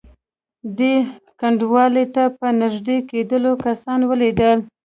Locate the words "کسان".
3.65-3.99